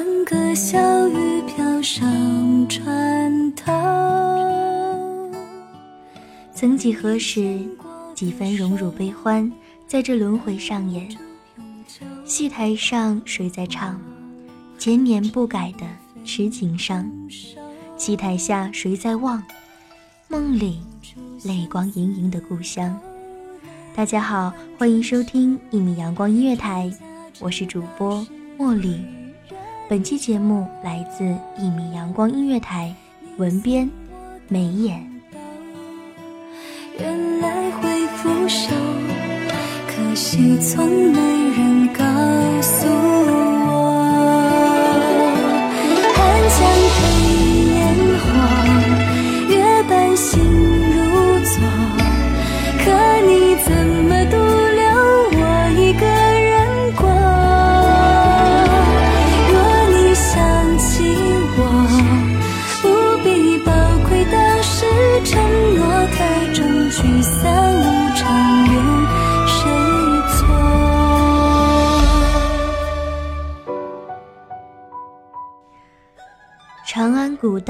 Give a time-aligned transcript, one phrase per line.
[0.00, 3.70] 欢歌笑语飘上船头。
[6.54, 7.60] 曾几何时，
[8.14, 9.52] 几番荣辱悲欢，
[9.86, 11.06] 在这轮回上演。
[12.24, 14.00] 戏台上谁在唱？
[14.78, 15.86] 千年不改的
[16.24, 17.12] 痴情伤。
[17.98, 19.42] 戏台下谁在望？
[20.28, 20.80] 梦里
[21.44, 22.98] 泪光盈盈的故乡。
[23.94, 26.90] 大家好，欢迎收听一米阳光音乐台，
[27.38, 28.26] 我是主播
[28.56, 29.19] 茉莉。
[29.90, 31.24] 本期节目来自
[31.58, 32.94] 一米阳光音乐台，
[33.38, 33.90] 文编
[34.46, 35.04] 眉眼。
[36.96, 38.70] 原来会腐朽，
[39.88, 41.18] 可惜从没
[41.56, 42.04] 人告
[42.62, 42.86] 诉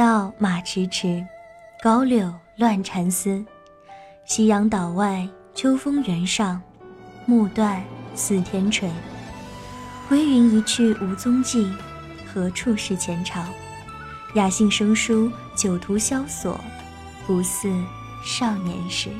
[0.00, 1.22] 道马迟迟，
[1.82, 3.44] 高柳乱蝉嘶。
[4.24, 6.58] 夕阳岛外，秋风原上，
[7.26, 7.84] 暮断
[8.14, 8.88] 似天垂。
[10.08, 11.70] 归云一去无踪迹，
[12.24, 13.44] 何处是前朝？
[14.36, 16.58] 雅兴生疏，酒徒萧索，
[17.26, 17.70] 不似
[18.24, 19.10] 少年时。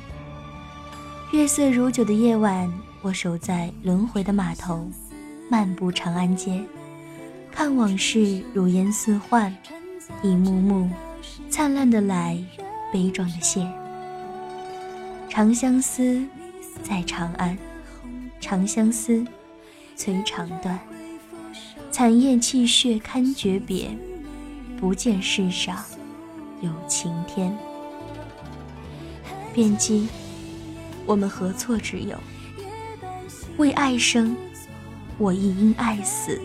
[1.31, 4.91] 月色如酒的夜晚，我守在轮回的码头，
[5.51, 6.65] 漫步长安街，
[7.53, 9.55] 看往事如烟似幻，
[10.23, 10.91] 一幕幕
[11.49, 12.39] 灿烂的来，
[12.93, 13.67] 悲壮的谢。
[15.29, 16.25] 长相思，
[16.83, 17.57] 在长安，
[18.41, 19.25] 长相思，
[19.97, 20.79] 催肠断。
[21.91, 23.91] 惨咽泣血堪诀别，
[24.79, 25.85] 不见世上
[26.61, 27.57] 有晴天。
[29.53, 30.09] 便记，
[31.07, 32.17] 我们何错之有？
[33.57, 34.37] 为爱生，
[35.19, 36.41] 我亦因爱死。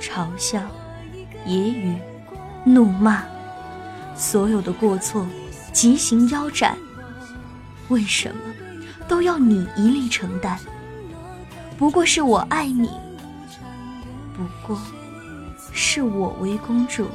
[0.00, 0.60] 嘲笑、
[1.46, 1.96] 揶揄、
[2.66, 3.22] 怒骂，
[4.16, 5.24] 所有的过错，
[5.72, 6.76] 极刑腰斩。
[7.88, 8.40] 为什么
[9.06, 10.58] 都要你一力承担？
[11.78, 12.90] 不过是我爱你，
[14.36, 14.76] 不过
[15.72, 17.06] 是我为公主，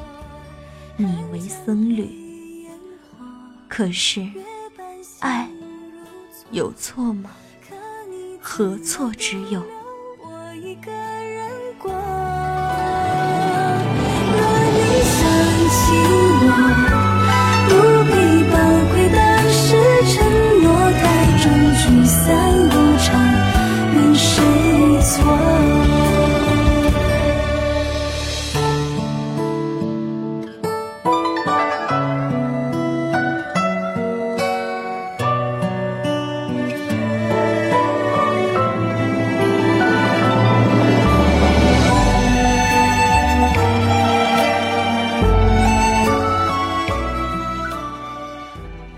[0.96, 2.66] 你为僧侣。
[3.68, 4.26] 可是，
[5.20, 5.50] 爱
[6.50, 7.30] 有错吗？
[8.40, 9.62] 何错之有？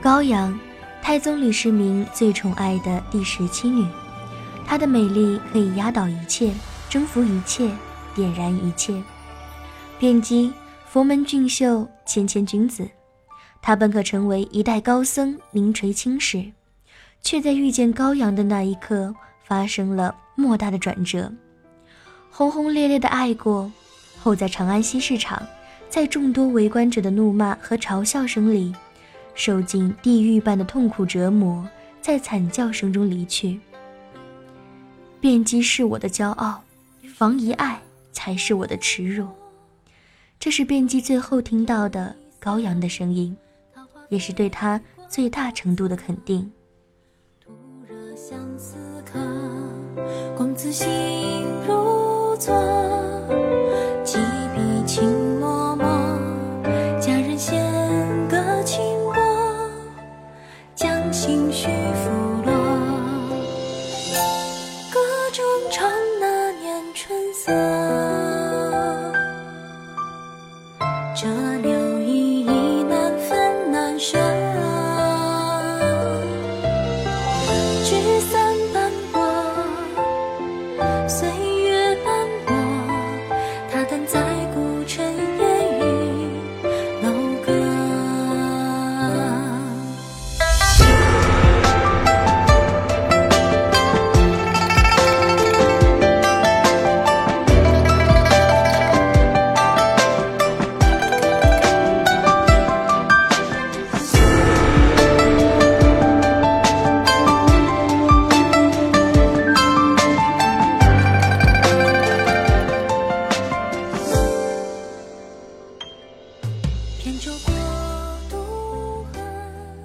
[0.04, 0.54] 高阳，
[1.00, 3.88] 太宗李世民最宠爱的第十七女，
[4.66, 6.52] 她的美丽可以压倒一切，
[6.90, 7.70] 征服一切，
[8.14, 9.02] 点燃一切。
[9.98, 10.52] 卞姬，
[10.86, 12.86] 佛门俊秀，谦谦君子，
[13.62, 16.52] 她本可成为一代高僧，名垂青史，
[17.22, 21.32] 却在遇见高阳的那一刻，发生了莫大的转折。
[22.30, 23.72] 轰轰烈烈的爱过
[24.22, 25.42] 后，在长安西市场，
[25.88, 28.74] 在众多围观者的怒骂和嘲笑声里，
[29.34, 31.68] 受尽地狱般的痛苦折磨，
[32.00, 33.60] 在惨叫声中离去。
[35.20, 36.62] 卞姬是我的骄傲，
[37.14, 37.80] 房遗爱
[38.12, 39.26] 才是我的耻辱。
[40.38, 43.36] 这是卞姬最后听到的高阳的声音，
[44.08, 46.50] 也是对他最大程度的肯定。
[50.36, 50.86] 公子心
[51.66, 52.54] 如昨。
[54.04, 54.18] 几
[54.54, 57.73] 笔情脉脉，佳人闲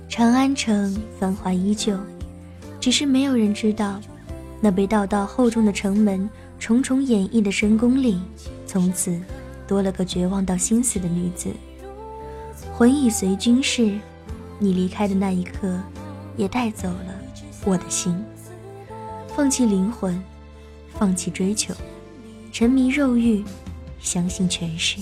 [0.07, 1.97] 长安城繁华依旧，
[2.79, 3.99] 只是没有人知道，
[4.61, 6.29] 那被道道厚重的城门、
[6.59, 8.21] 重重掩抑的深宫里，
[8.65, 9.19] 从此
[9.67, 11.49] 多了个绝望到心死的女子。
[12.73, 13.99] 魂已随君逝，
[14.57, 15.77] 你离开的那一刻，
[16.37, 17.19] 也带走了
[17.65, 18.17] 我的心。
[19.35, 20.23] 放弃灵魂，
[20.97, 21.73] 放弃追求，
[22.53, 23.43] 沉迷肉欲，
[23.99, 25.01] 相信权势，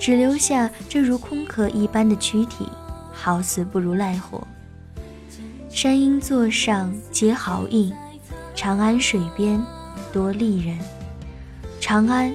[0.00, 2.66] 只留下这如空壳一般的躯体，
[3.12, 4.42] 好死不如赖活。
[5.68, 7.92] 山鹰座上皆豪逸，
[8.54, 9.62] 长安水边
[10.10, 10.78] 多丽人。
[11.78, 12.32] 长安，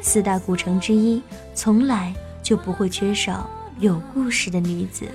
[0.00, 1.20] 四大古城之一，
[1.56, 3.50] 从来就不会缺少
[3.80, 5.08] 有故事的女子。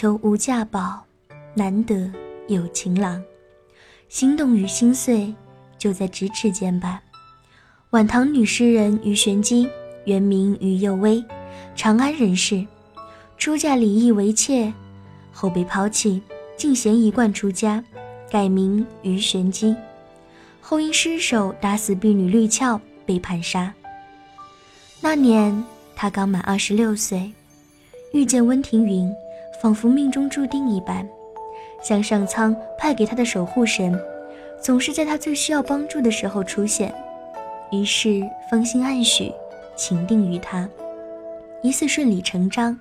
[0.00, 1.04] 求无价宝，
[1.52, 2.10] 难得
[2.48, 3.22] 有情郎。
[4.08, 5.34] 心动与心碎，
[5.76, 7.02] 就在咫尺间吧。
[7.90, 9.68] 晚唐女诗人鱼玄机，
[10.06, 11.22] 原名鱼幼薇，
[11.76, 12.66] 长安人士，
[13.36, 14.72] 出嫁李毅为妾，
[15.34, 16.22] 后被抛弃，
[16.56, 17.84] 进贤一贯出家，
[18.30, 19.76] 改名鱼玄机。
[20.62, 23.70] 后因失手打死婢女绿俏，被判杀。
[25.02, 25.62] 那年
[25.94, 27.30] 他刚满二十六岁，
[28.14, 29.14] 遇见温庭筠。
[29.60, 31.06] 仿佛命中注定一般，
[31.82, 33.98] 像上苍派给他的守护神，
[34.60, 36.94] 总是在他最需要帮助的时候出现。
[37.70, 39.30] 于是芳心暗许，
[39.76, 40.68] 情定于他，
[41.62, 42.78] 疑似顺理成章。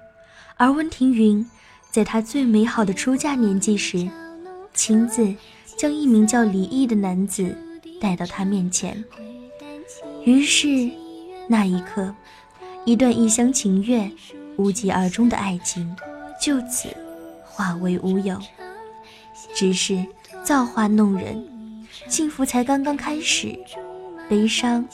[0.55, 1.45] 而温庭筠
[1.91, 4.09] 在他最美好的出嫁年纪时，
[4.73, 5.33] 亲自
[5.77, 7.55] 将一名叫李毅的男子
[7.99, 9.03] 带到他面前。
[10.23, 10.67] 于是
[11.47, 12.13] 那一刻，
[12.85, 14.11] 一段一厢情愿、
[14.57, 15.95] 无疾而终的爱情。
[16.39, 16.89] 就此
[17.43, 18.39] 化为乌有。
[19.55, 20.05] 只是
[20.43, 21.43] 造化弄人，
[22.07, 23.57] 幸福才刚刚开始，
[24.29, 24.85] 悲伤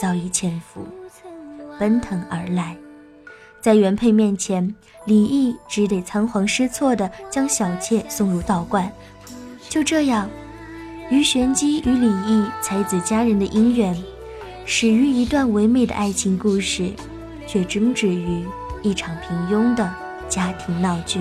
[0.00, 0.86] 早已潜伏，
[1.78, 2.76] 奔腾而来。
[3.60, 4.74] 在原配面前，
[5.06, 8.90] 李毅只得仓皇失措地将小妾送入道观。
[9.68, 10.28] 就这样，
[11.10, 13.96] 于玄机与李毅才子佳人的姻缘，
[14.64, 16.92] 始于一段唯美的爱情故事，
[17.46, 18.44] 却终止于
[18.82, 19.92] 一场平庸的
[20.32, 21.20] 家庭闹剧。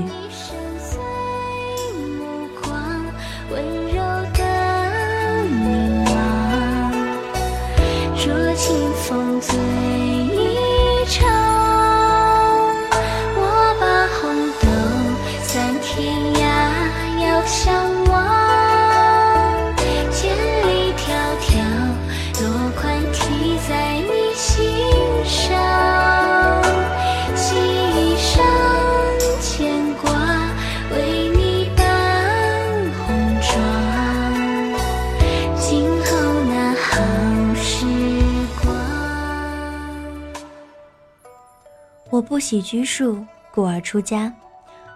[42.32, 44.34] 不喜拘束，故而出家，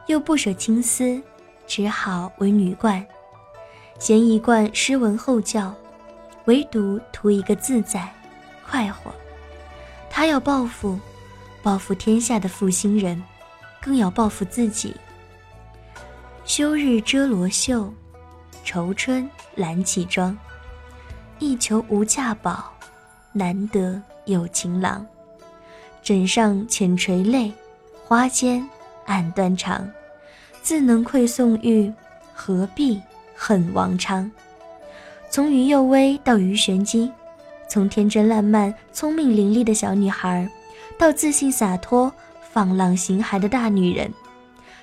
[0.07, 1.21] 又不舍青丝，
[1.67, 3.05] 只好为女冠。
[3.99, 5.75] 嫌一贯诗文后教，
[6.45, 8.09] 唯独图一个自在、
[8.65, 9.13] 快活。
[10.09, 10.97] 他要报复，
[11.61, 13.21] 报复天下的负心人，
[13.81, 14.95] 更要报复自己。
[16.45, 17.93] 休日遮罗袖，
[18.63, 20.37] 愁春揽绮妆。
[21.39, 22.73] 一求无价宝，
[23.33, 25.05] 难得有情郎。
[26.05, 27.51] 枕上浅垂泪，
[28.03, 28.63] 花间
[29.07, 29.89] 暗断肠。
[30.61, 31.91] 自能愧宋玉，
[32.31, 33.01] 何必
[33.35, 34.29] 恨王昌？
[35.31, 37.11] 从于幼薇到于玄机，
[37.67, 40.47] 从天真烂漫、聪明伶俐的小女孩，
[40.95, 42.13] 到自信洒脱、
[42.51, 44.13] 放浪形骸的大女人，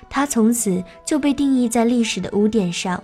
[0.09, 3.01] 她从此就被定义在历史的污点上。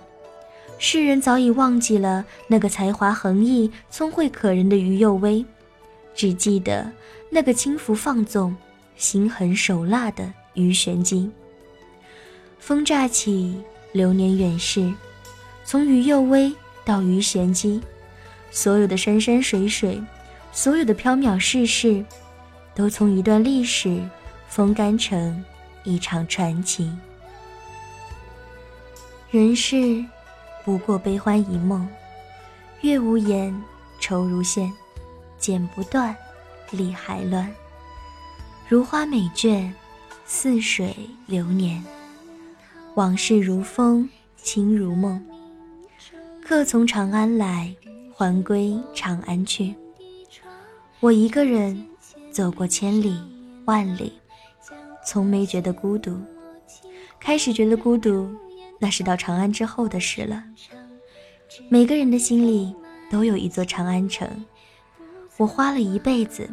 [0.76, 5.42] 世人早已忘记了那个才华横溢、聪慧可人的于幼薇，
[6.14, 6.90] 只记得
[7.30, 8.54] 那个轻浮放纵、
[8.96, 11.30] 心狠手辣的于玄机。
[12.58, 13.60] 风乍起，
[13.92, 14.92] 流年远逝，
[15.64, 16.52] 从于幼薇
[16.84, 17.80] 到于玄机，
[18.50, 20.02] 所有的山山水水，
[20.52, 22.04] 所有的缥缈世事，
[22.74, 24.00] 都从一段历史
[24.48, 25.42] 风干成
[25.84, 26.90] 一场传奇。
[29.30, 30.04] 人世
[30.64, 31.88] 不过悲欢一梦，
[32.82, 33.58] 月无言，
[34.00, 34.70] 愁如线，
[35.40, 36.14] 剪不断，
[36.70, 37.50] 理还乱。
[38.68, 39.72] 如花美眷，
[40.24, 40.94] 似水
[41.26, 41.82] 流年。
[42.94, 45.24] 往事如风，情如梦。
[46.44, 47.74] 客从长安来，
[48.14, 49.74] 还归长安去。
[51.00, 51.86] 我一个人
[52.30, 53.18] 走过千里
[53.64, 54.12] 万里，
[55.06, 56.20] 从没觉得孤独。
[57.18, 58.28] 开始觉得孤独，
[58.78, 60.44] 那是到长安之后的事了。
[61.68, 62.74] 每个人的心里
[63.10, 64.28] 都有一座长安城，
[65.40, 66.46] 我花了一辈子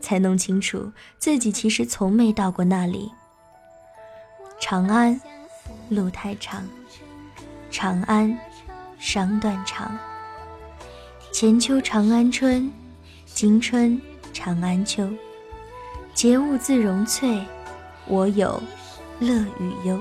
[0.00, 3.10] 才弄清楚自己其实从没到过那里。
[4.60, 5.20] 长安。
[5.90, 6.66] 路太长，
[7.70, 8.38] 长安
[8.98, 9.98] 伤断肠。
[11.30, 12.72] 前秋长安春，
[13.26, 14.00] 今春
[14.32, 15.10] 长安秋。
[16.14, 17.44] 节物自容翠，
[18.06, 18.62] 我有
[19.18, 19.98] 乐与忧。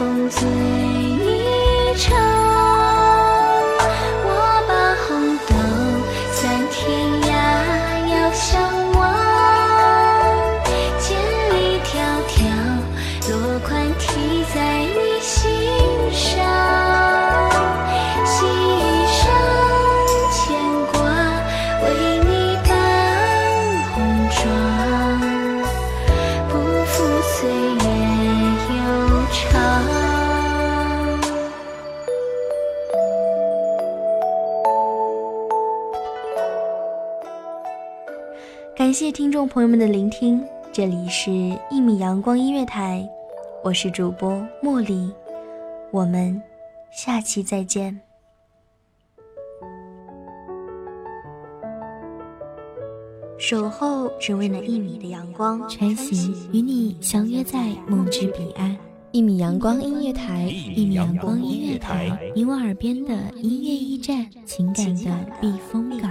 [0.00, 2.29] 风醉一场，
[38.90, 41.30] 感谢听众朋友们的聆听，这里是
[41.70, 43.08] 《一米阳光音乐台》，
[43.62, 45.08] 我是主播茉莉，
[45.92, 46.42] 我们
[46.90, 48.00] 下期再见。
[53.38, 58.76] 守候只为那一米的阳光，穿行与你相约在梦之彼岸。
[59.12, 66.10] 一米阳光音乐台，一米阳光音乐台，你我耳边的音乐驿站，情感的避风港。